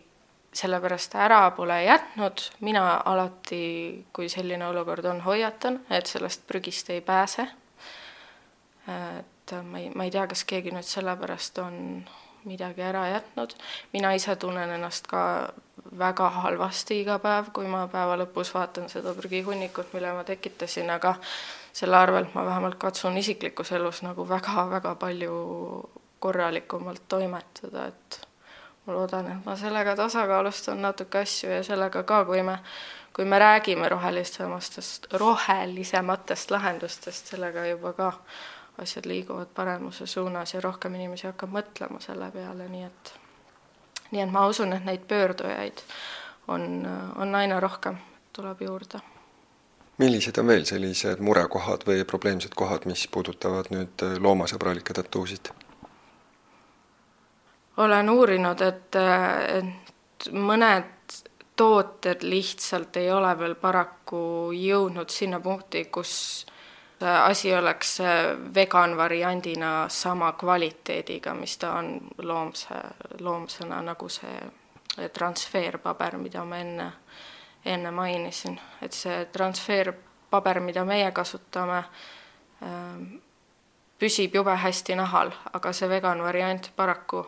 sellepärast 0.55 1.15
ära 1.19 1.49
pole 1.51 1.81
jätnud, 1.83 2.41
mina 2.63 3.01
alati, 3.05 4.05
kui 4.15 4.29
selline 4.31 4.67
olukord 4.67 5.05
on, 5.11 5.19
hoiatan, 5.25 5.81
et 5.91 6.07
sellest 6.07 6.45
prügist 6.47 6.89
ei 6.89 7.01
pääse. 7.01 7.47
et 8.87 9.55
ma 9.63 9.79
ei, 9.79 9.89
ma 9.95 10.05
ei 10.05 10.11
tea, 10.11 10.27
kas 10.27 10.45
keegi 10.47 10.71
nüüd 10.71 10.87
sellepärast 10.87 11.59
on 11.59 11.75
midagi 12.45 12.81
ära 12.81 13.07
jätnud. 13.09 13.55
mina 13.93 14.13
ise 14.13 14.35
tunnen 14.35 14.69
ennast 14.69 15.07
ka 15.07 15.51
väga 15.97 16.29
halvasti 16.29 17.01
iga 17.01 17.19
päev, 17.19 17.51
kui 17.53 17.67
ma 17.67 17.87
päeva 17.91 18.15
lõpus 18.17 18.53
vaatan 18.53 18.89
seda 18.89 19.13
prügihunnikut, 19.13 19.93
mille 19.93 20.13
ma 20.13 20.23
tekitasin, 20.23 20.89
aga 20.89 21.15
selle 21.75 21.97
arvelt 21.97 22.33
ma 22.33 22.45
vähemalt 22.45 22.77
katsun 22.79 23.17
isiklikus 23.17 23.71
elus 23.75 24.01
nagu 24.05 24.23
väga-väga 24.29 24.95
palju 24.95 25.33
korralikumalt 26.23 27.01
toimetada, 27.07 27.87
et 27.91 28.21
ma 28.85 28.93
loodan, 28.93 29.27
et 29.31 29.45
ma 29.45 29.57
sellega 29.59 29.95
tasakaalustan 29.99 30.81
natuke 30.81 31.19
asju 31.25 31.51
ja 31.51 31.63
sellega 31.63 32.03
ka, 32.03 32.21
kui 32.25 32.43
me, 32.43 32.57
kui 33.13 33.25
me 33.25 33.39
räägime 33.39 33.89
rohelisematest, 33.91 35.07
rohelisematest 35.13 36.51
lahendustest, 36.51 37.33
sellega 37.35 37.65
juba 37.67 37.93
ka 37.93 38.13
asjad 38.81 39.05
liiguvad 39.05 39.51
paremuse 39.55 40.07
suunas 40.07 40.53
ja 40.53 40.61
rohkem 40.63 40.95
inimesi 40.95 41.27
hakkab 41.27 41.51
mõtlema 41.59 41.99
selle 42.03 42.31
peale, 42.31 42.69
nii 42.71 42.87
et 42.87 43.13
nii 44.11 44.23
et 44.23 44.31
ma 44.31 44.45
usun, 44.47 44.73
et 44.73 44.85
neid 44.87 45.03
pöördujaid 45.09 45.83
on, 46.47 46.87
on 47.15 47.35
aina 47.35 47.59
rohkem, 47.59 47.97
tuleb 48.33 48.61
juurde. 48.61 49.03
Millised 49.97 50.37
on 50.37 50.47
veel 50.47 50.65
sellised 50.67 51.21
murekohad 51.23 51.85
või 51.87 52.03
probleemsed 52.07 52.55
kohad, 52.55 52.87
mis 52.89 53.07
puudutavad 53.11 53.71
nüüd 53.71 54.07
loomasõbralikke 54.19 54.93
tattoosid? 54.93 55.53
olen 57.77 58.09
uurinud, 58.09 58.61
et, 58.61 58.95
et 58.95 60.27
mõned 60.31 61.15
tooted 61.55 62.23
lihtsalt 62.23 62.97
ei 62.97 63.11
ole 63.11 63.31
veel 63.39 63.55
paraku 63.59 64.51
jõudnud 64.55 65.11
sinna 65.11 65.39
punkti, 65.43 65.85
kus 65.91 66.45
asi 67.05 67.53
oleks 67.55 67.97
vegan 68.55 68.97
variandina 68.97 69.89
sama 69.89 70.31
kvaliteediga, 70.39 71.33
mis 71.33 71.57
ta 71.57 71.73
on 71.79 71.97
loomse, 72.23 72.79
loomsena, 73.19 73.81
nagu 73.81 74.09
see 74.09 75.09
transferpaber, 75.13 76.17
mida 76.17 76.45
ma 76.47 76.59
enne, 76.63 76.91
enne 77.65 77.91
mainisin. 77.91 78.59
et 78.81 78.93
see 78.93 79.25
transferpaber, 79.33 80.59
mida 80.59 80.85
meie 80.85 81.11
kasutame, 81.11 81.83
püsib 83.99 84.35
jube 84.35 84.55
hästi 84.55 84.95
nahal, 84.95 85.31
aga 85.53 85.73
see 85.73 85.89
vegan 85.89 86.21
variant 86.23 86.71
paraku 86.75 87.25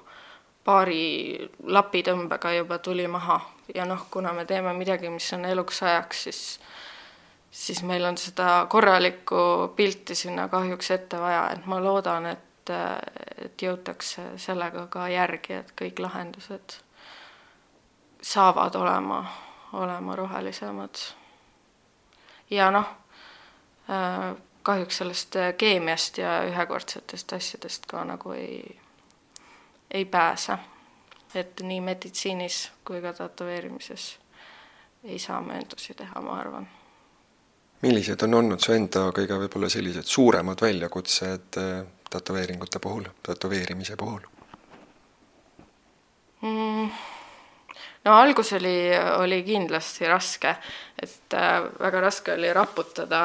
paari 0.63 1.49
lapitõmbega 1.63 2.51
juba 2.57 2.77
tuli 2.83 3.07
maha 3.07 3.39
ja 3.75 3.85
noh, 3.85 4.07
kuna 4.11 4.33
me 4.33 4.45
teeme 4.45 4.73
midagi, 4.73 5.09
mis 5.09 5.33
on 5.33 5.45
eluks 5.45 5.83
ajaks, 5.83 6.23
siis 6.23 6.59
siis 7.51 7.83
meil 7.83 8.05
on 8.05 8.17
seda 8.17 8.65
korralikku 8.69 9.73
pilti 9.75 10.15
sinna 10.15 10.47
kahjuks 10.47 10.91
ette 10.91 11.19
vaja, 11.19 11.49
et 11.55 11.65
ma 11.65 11.79
loodan, 11.83 12.25
et, 12.25 12.71
et 13.45 13.63
jõutakse 13.63 14.33
sellega 14.37 14.85
ka 14.91 15.07
järgi, 15.09 15.61
et 15.61 15.73
kõik 15.81 16.01
lahendused 16.03 16.77
saavad 18.21 18.75
olema, 18.75 19.23
olema 19.73 20.15
rohelisemad. 20.15 20.95
ja 22.49 22.71
noh, 22.71 22.85
kahjuks 24.63 24.97
sellest 24.97 25.35
keemiast 25.57 26.17
ja 26.17 26.43
ühekordsetest 26.43 27.33
asjadest 27.33 27.85
ka 27.85 28.03
nagu 28.03 28.31
ei, 28.31 28.79
ei 29.91 30.05
pääse. 30.05 30.57
et 31.35 31.61
nii 31.61 31.81
meditsiinis 31.81 32.71
kui 32.85 33.01
ka 33.01 33.13
tätoveerimises 33.13 34.19
ei 35.03 35.19
saa 35.19 35.41
mööndusi 35.41 35.93
teha, 35.93 36.21
ma 36.21 36.39
arvan 36.39 36.67
millised 37.81 38.21
on 38.21 38.33
olnud 38.33 38.63
su 38.63 38.73
enda 38.73 39.09
kõige 39.15 39.37
võib-olla 39.43 39.69
sellised 39.69 40.07
suuremad 40.09 40.61
väljakutsed 40.61 41.59
äh, 41.61 41.83
tätoveeringute 42.09 42.79
puhul, 42.79 43.05
tätoveerimise 43.23 43.95
puhul 43.99 44.23
mm.? 46.41 47.16
No 48.05 48.13
algus 48.13 48.53
oli, 48.53 48.91
oli 49.17 49.41
kindlasti 49.43 50.07
raske, 50.07 50.55
et 51.01 51.33
äh, 51.33 51.63
väga 51.79 52.01
raske 52.01 52.33
oli 52.33 52.53
raputada 52.53 53.21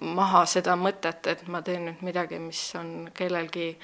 maha 0.00 0.44
seda 0.46 0.76
mõtet, 0.76 1.26
et 1.26 1.46
ma 1.48 1.62
teen 1.62 1.88
nüüd 1.90 2.04
midagi, 2.06 2.38
mis 2.42 2.60
on 2.78 3.10
kellelgi 3.14 3.74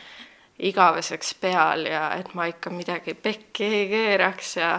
igaveseks 0.63 1.35
peal 1.41 1.87
ja 1.89 2.11
et 2.19 2.35
ma 2.35 2.47
ikka 2.51 2.71
midagi 2.71 3.15
pekki 3.15 3.65
ei 3.65 3.89
keeraks 3.91 4.57
ja 4.57 4.75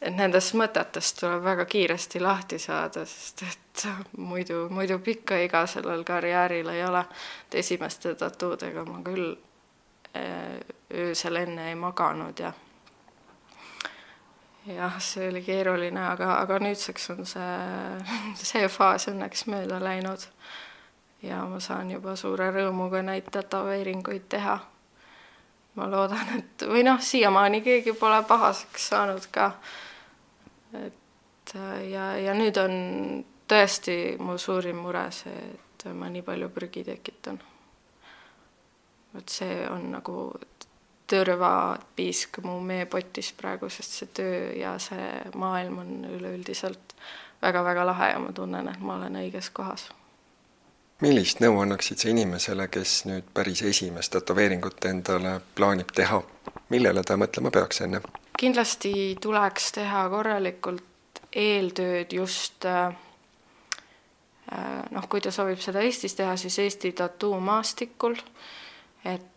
et 0.00 0.16
nendest 0.16 0.56
mõtetest 0.56 1.20
tuleb 1.20 1.44
väga 1.44 1.66
kiiresti 1.68 2.22
lahti 2.24 2.58
saada, 2.58 3.04
sest 3.06 3.44
et 3.44 3.84
muidu, 4.16 4.64
muidu 4.72 4.98
pikka 5.04 5.38
iga 5.44 5.66
sellel 5.68 6.04
karjääril 6.08 6.68
ei 6.72 6.84
ole. 6.84 7.04
et 7.48 7.54
esimeste 7.60 8.14
tattoodega 8.14 8.84
ma 8.84 9.02
küll 9.04 9.36
eh, 10.14 10.60
öösel 10.94 11.36
enne 11.36 11.68
ei 11.68 11.74
maganud 11.74 12.38
ja 12.38 12.52
jah, 14.74 14.98
see 15.02 15.28
oli 15.28 15.42
keeruline, 15.42 16.00
aga, 16.12 16.34
aga 16.40 16.58
nüüdseks 16.62 17.10
on 17.14 17.26
see, 17.28 17.52
see 18.50 18.68
faas 18.68 19.08
õnneks 19.10 19.46
mööda 19.50 19.80
läinud. 19.82 20.26
ja 21.22 21.42
ma 21.44 21.60
saan 21.60 21.90
juba 21.90 22.16
suure 22.16 22.50
rõõmuga 22.54 23.02
neid 23.02 23.28
tätoveeringuid 23.32 24.28
teha. 24.28 24.58
ma 25.74 25.86
loodan, 25.90 26.34
et 26.38 26.66
või 26.66 26.82
noh, 26.84 27.00
siiamaani 27.00 27.62
keegi 27.62 27.92
pole 27.92 28.22
pahaseks 28.28 28.88
saanud 28.94 29.30
ka 29.32 29.52
et 30.74 31.54
ja, 31.90 32.14
ja 32.18 32.34
nüüd 32.36 32.58
on 32.60 32.74
tõesti 33.50 34.16
mu 34.22 34.36
suurim 34.38 34.82
mure 34.84 35.06
see, 35.14 35.50
et 35.54 35.86
ma 35.96 36.10
nii 36.12 36.22
palju 36.26 36.50
prügi 36.54 36.84
tekitan. 36.86 37.40
vot 39.14 39.28
see 39.28 39.66
on 39.68 39.90
nagu 39.90 40.16
tõrvapiisk 41.10 42.40
mu 42.44 42.58
meepotis 42.64 43.32
praegu, 43.36 43.68
sest 43.68 43.98
see 43.98 44.12
töö 44.14 44.42
ja 44.58 44.76
see 44.82 45.08
maailm 45.34 45.78
on 45.82 45.96
üleüldiselt 46.10 46.94
väga-väga 47.42 47.86
lahe 47.86 48.12
ja 48.12 48.18
ma 48.22 48.32
tunnen, 48.36 48.68
et 48.68 48.80
ma 48.80 48.96
olen 48.98 49.18
õiges 49.22 49.50
kohas. 49.52 49.88
millist 51.00 51.40
nõu 51.40 51.62
annaksid 51.62 51.98
sa 51.98 52.10
inimesele, 52.12 52.68
kes 52.68 53.04
nüüd 53.08 53.30
päris 53.34 53.62
esimest 53.62 54.12
tätoveeringut 54.12 54.84
endale 54.84 55.40
plaanib 55.54 55.92
teha, 55.96 56.20
millele 56.68 57.02
ta 57.02 57.16
mõtlema 57.16 57.50
peaks 57.50 57.80
enne? 57.86 58.02
kindlasti 58.40 59.16
tuleks 59.20 59.72
teha 59.76 60.08
korralikult 60.08 60.84
eeltööd 61.32 62.12
just 62.12 62.64
äh, 62.64 62.94
äh, 64.52 64.82
noh, 64.90 65.08
kui 65.08 65.20
ta 65.20 65.32
soovib 65.34 65.60
seda 65.62 65.82
Eestis 65.84 66.16
teha, 66.18 66.36
siis 66.36 66.58
Eesti 66.58 66.92
tattoomaastikul, 66.92 68.16
et 69.04 69.20
äh, 69.20 69.29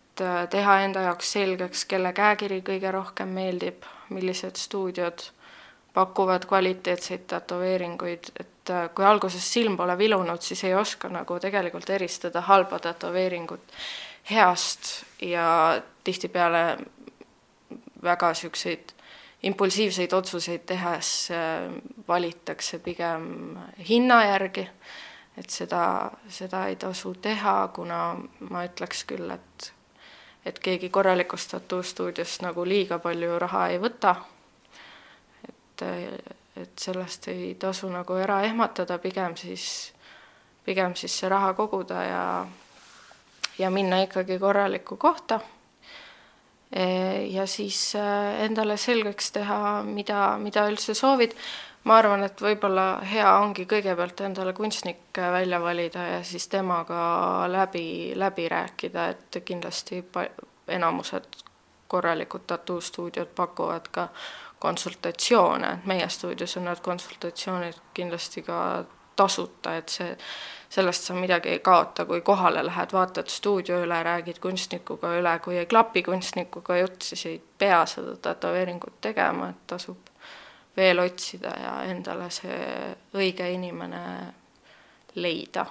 teha 0.50 0.80
enda 0.86 1.08
jaoks 1.08 1.32
selgeks, 1.38 1.86
kelle 1.90 2.14
käekiri 2.14 2.62
kõige 2.66 2.92
rohkem 2.92 3.34
meeldib, 3.34 3.86
millised 4.14 4.60
stuudiod 4.62 5.30
pakuvad 5.94 6.46
kvaliteetseid 6.50 7.28
tätoveeringuid, 7.30 8.32
et 8.40 8.74
kui 8.96 9.06
alguses 9.06 9.46
silm 9.54 9.78
pole 9.78 9.98
vilunud, 9.98 10.42
siis 10.42 10.64
ei 10.64 10.74
oska 10.76 11.10
nagu 11.10 11.38
tegelikult 11.40 11.90
eristada 11.90 12.42
halba 12.42 12.80
tätoveeringut 12.80 13.78
heast 14.30 15.04
ja 15.22 15.82
tihtipeale 16.04 16.64
väga 18.04 18.34
niisuguseid 18.34 18.94
impulsiivseid 19.44 20.14
otsuseid 20.14 20.66
tehes 20.66 21.32
äh, 21.32 21.72
valitakse 22.08 22.80
pigem 22.80 23.58
hinna 23.90 24.24
järgi, 24.26 24.68
et 25.38 25.50
seda, 25.50 26.12
seda 26.30 26.68
ei 26.72 26.76
tasu 26.80 27.14
teha, 27.22 27.56
kuna 27.76 28.16
ma 28.50 28.66
ütleks 28.68 29.04
küll, 29.10 29.32
et 29.36 29.74
et 30.46 30.60
keegi 30.60 30.90
korralikust 30.90 31.52
tattoo-stuudiost 31.52 32.42
nagu 32.44 32.66
liiga 32.68 33.00
palju 33.00 33.40
raha 33.40 33.68
ei 33.68 33.80
võta. 33.80 34.16
et, 35.50 35.86
et 36.56 36.80
sellest 36.80 37.28
ei 37.28 37.56
tasu 37.60 37.90
nagu 37.90 38.14
ära 38.14 38.42
ehmatada, 38.44 38.98
pigem 38.98 39.36
siis, 39.36 39.94
pigem 40.66 40.96
siis 40.96 41.20
see 41.20 41.30
raha 41.30 41.54
koguda 41.54 42.04
ja 42.04 42.24
ja 43.58 43.70
minna 43.70 44.02
ikkagi 44.02 44.40
korralikku 44.40 44.98
kohta. 44.98 45.40
ja 47.30 47.48
siis 47.48 47.96
äh, 47.96 48.42
endale 48.42 48.78
selgeks 48.78 49.32
teha, 49.32 49.84
mida, 49.84 50.38
mida 50.42 50.64
üldse 50.66 50.96
soovid 50.98 51.36
ma 51.84 51.98
arvan, 51.98 52.24
et 52.24 52.42
võib-olla 52.42 52.86
hea 53.08 53.30
ongi 53.40 53.66
kõigepealt 53.70 54.22
endale 54.26 54.54
kunstnik 54.54 55.18
välja 55.18 55.60
valida 55.62 56.06
ja 56.08 56.24
siis 56.24 56.48
temaga 56.48 57.04
läbi, 57.52 58.14
läbi 58.16 58.48
rääkida, 58.50 59.08
et 59.10 59.42
kindlasti 59.46 60.04
enamused 60.68 61.44
korralikud 61.88 62.48
tattoo-stuudiod 62.48 63.36
pakuvad 63.36 63.92
ka 63.92 64.08
konsultatsioone, 64.60 65.74
et 65.74 65.86
meie 65.86 66.10
stuudios 66.10 66.58
on 66.58 66.70
need 66.70 66.80
konsultatsioonid 66.82 67.80
kindlasti 67.94 68.42
ka 68.48 68.60
tasuta, 69.16 69.76
et 69.78 69.92
see, 69.92 70.16
sellest 70.74 71.10
sa 71.10 71.14
midagi 71.14 71.52
ei 71.54 71.60
kaota, 71.60 72.06
kui 72.10 72.22
kohale 72.26 72.64
lähed, 72.66 72.96
vaatad 72.96 73.30
stuudio 73.30 73.82
üle, 73.84 74.00
räägid 74.08 74.40
kunstnikuga 74.42 75.12
üle, 75.20 75.36
kui 75.44 75.60
ei 75.60 75.68
klapi 75.70 76.04
kunstnikuga 76.04 76.80
jutt, 76.80 77.02
siis 77.12 77.26
ei 77.30 77.38
pea 77.60 77.84
seda 77.86 78.16
tätoveeringut 78.30 78.98
tegema, 79.02 79.52
et 79.54 79.68
tasub 79.68 80.13
veel 80.78 81.00
otsida 81.00 81.54
ja 81.60 81.74
endale 81.84 82.30
see 82.34 82.96
õige 83.14 83.50
inimene 83.54 84.04
leida. 85.16 85.66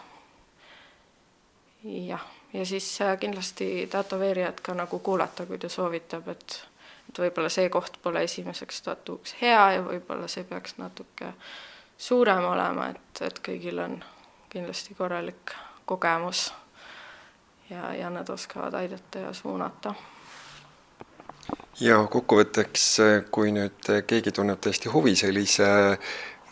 jah, 1.82 2.26
ja 2.52 2.66
siis 2.66 3.00
äh, 3.00 3.18
kindlasti 3.18 3.88
tätoveerijat 3.90 4.60
ka 4.60 4.74
nagu 4.74 4.98
kuulata, 4.98 5.46
kui 5.46 5.58
ta 5.58 5.68
soovitab, 5.68 6.28
et 6.28 6.62
et 7.08 7.18
võib-olla 7.18 7.48
see 7.52 7.68
koht 7.68 7.98
pole 8.02 8.22
esimeseks 8.24 8.82
tatuuks 8.82 9.34
hea 9.42 9.62
ja 9.74 9.82
võib-olla 9.84 10.28
see 10.30 10.44
peaks 10.48 10.78
natuke 10.78 11.32
suurem 11.98 12.44
olema, 12.44 12.88
et, 12.94 13.22
et 13.26 13.40
kõigil 13.44 13.82
on 13.82 13.98
kindlasti 14.52 14.94
korralik 14.94 15.52
kogemus 15.84 16.52
ja, 17.70 17.92
ja 17.94 18.10
nad 18.10 18.30
oskavad 18.30 18.74
aidata 18.74 19.26
ja 19.26 19.32
suunata 19.32 19.94
ja 21.80 22.02
kokkuvõtteks, 22.10 22.84
kui 23.30 23.52
nüüd 23.52 23.88
keegi 24.06 24.32
tunneb 24.32 24.60
tõesti 24.62 24.92
huvi 24.92 25.14
sellise 25.16 25.68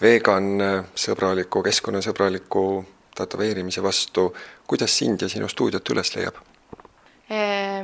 vegan, 0.00 0.52
sõbraliku, 0.96 1.62
keskkonnasõbraliku 1.62 2.64
tätoveerimise 3.16 3.83
vastu, 3.83 4.30
kuidas 4.66 4.96
sind 4.98 5.22
ja 5.22 5.28
sinu 5.28 5.48
stuudiot 5.48 5.92
üles 5.92 6.14
leiab? 6.16 6.40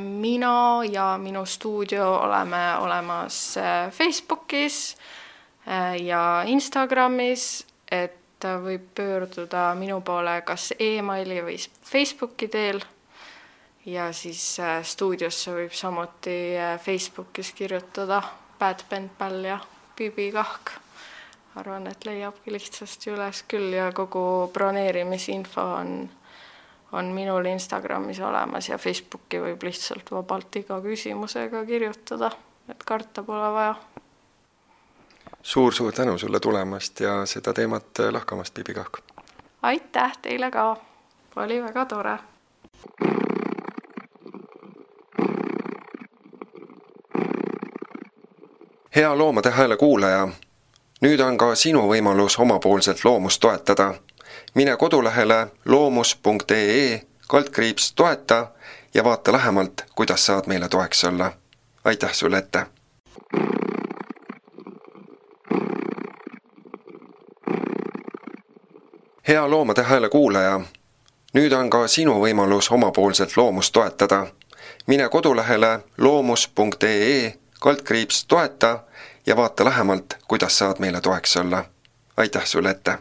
mina 0.01 0.83
ja 0.91 1.19
minu 1.23 1.45
stuudio 1.47 2.15
oleme 2.15 2.77
olemas 2.79 3.57
äh, 3.57 3.93
Facebookis 3.93 4.97
äh, 5.69 6.03
ja 6.03 6.43
Instagramis, 6.47 7.67
et 7.91 8.43
võib 8.43 8.91
pöörduda 8.95 9.71
minu 9.79 10.01
poole 10.01 10.41
kas 10.45 10.73
emaili 10.79 11.39
või 11.47 11.57
Facebooki 11.85 12.49
teel 12.49 12.83
ja 13.87 14.13
siis 14.13 14.61
äh, 14.61 14.83
stuudiosse 14.83 15.55
võib 15.55 15.75
samuti 15.75 16.57
äh, 16.59 16.75
Facebookis 16.81 17.53
kirjutada 17.53 18.23
Bad 18.59 18.83
Pen 18.89 19.11
Pal 19.19 19.45
ja 19.45 19.59
Bibi 19.97 20.33
Kahk. 20.33 20.71
arvan, 21.57 21.87
et 21.87 22.05
leiabki 22.05 22.53
lihtsasti 22.53 23.11
üles 23.15 23.45
küll 23.49 23.73
ja 23.73 23.89
kogu 23.93 24.51
broneerimisinfo 24.53 25.63
on, 25.79 26.11
on 26.93 27.13
minul 27.17 27.47
Instagramis 27.49 28.21
olemas 28.21 28.69
ja 28.69 28.79
Facebooki 28.79 29.41
võib 29.41 29.63
lihtsalt 29.63 30.11
vabalt 30.13 30.57
iga 30.61 30.81
küsimusega 30.85 31.65
kirjutada, 31.65 32.31
et 32.69 32.85
karta 32.85 33.23
pole 33.23 33.53
vaja 33.55 33.77
suur-suur 35.47 35.93
tänu 35.93 36.19
sulle 36.19 36.41
tulemast 36.41 37.01
ja 37.01 37.21
seda 37.27 37.55
teemat 37.55 38.03
lahkamast, 38.11 38.55
Bibi 38.55 38.75
Kahk! 38.75 38.99
aitäh 39.63 40.19
teile 40.23 40.51
ka, 40.51 40.75
oli 41.37 41.63
väga 41.63 41.87
tore! 41.87 42.19
Hea 48.97 49.19
Loomade 49.19 49.51
Hääle 49.51 49.77
kuulaja, 49.77 50.29
nüüd 51.05 51.21
on 51.21 51.37
ka 51.39 51.55
sinu 51.55 51.83
võimalus 51.89 52.39
omapoolselt 52.41 53.05
loomust 53.05 53.41
toetada. 53.41 53.95
mine 54.55 54.77
kodulehele 54.77 55.47
loomus.ee 55.65 57.03
kaldkriips 57.29 57.93
toeta 57.93 58.47
ja 58.95 59.05
vaata 59.05 59.33
lähemalt, 59.33 59.85
kuidas 59.95 60.27
saad 60.27 60.47
meile 60.47 60.69
toeks 60.69 61.05
olla. 61.05 61.33
aitäh 61.85 62.13
sulle 62.13 62.39
ette! 62.39 62.67
hea 69.29 69.51
Loomade 69.51 69.83
Hääle 69.83 70.09
kuulaja, 70.09 70.61
nüüd 71.35 71.53
on 71.53 71.71
ka 71.71 71.89
sinu 71.89 72.15
võimalus 72.21 72.73
omapoolselt 72.73 73.37
loomust 73.37 73.73
toetada. 73.73 74.27
mine 74.87 75.09
kodulehele 75.09 75.81
loomus.ee 75.99 77.46
kaldkriips 77.61 78.25
toeta 78.25 78.81
ja 79.27 79.37
vaata 79.37 79.65
lähemalt, 79.65 80.15
kuidas 80.29 80.59
saad 80.59 80.77
meile 80.79 81.01
toeks 81.01 81.37
olla. 81.37 81.65
aitäh 82.17 82.45
sulle 82.45 82.71
ette! 82.71 82.99